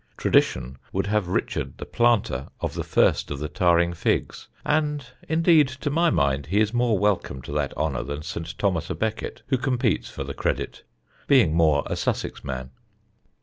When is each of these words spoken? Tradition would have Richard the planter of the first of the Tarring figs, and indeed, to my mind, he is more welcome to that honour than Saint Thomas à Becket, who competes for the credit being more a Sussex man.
Tradition 0.17 0.79
would 0.91 1.05
have 1.05 1.27
Richard 1.27 1.77
the 1.77 1.85
planter 1.85 2.47
of 2.59 2.73
the 2.73 2.83
first 2.83 3.29
of 3.29 3.37
the 3.37 3.47
Tarring 3.47 3.93
figs, 3.93 4.47
and 4.65 5.05
indeed, 5.29 5.67
to 5.67 5.91
my 5.91 6.09
mind, 6.09 6.47
he 6.47 6.59
is 6.59 6.73
more 6.73 6.97
welcome 6.97 7.39
to 7.43 7.51
that 7.51 7.77
honour 7.77 8.01
than 8.01 8.23
Saint 8.23 8.57
Thomas 8.57 8.87
à 8.87 8.97
Becket, 8.97 9.43
who 9.49 9.59
competes 9.59 10.09
for 10.09 10.23
the 10.23 10.33
credit 10.33 10.81
being 11.27 11.53
more 11.55 11.83
a 11.85 11.95
Sussex 11.95 12.43
man. 12.43 12.71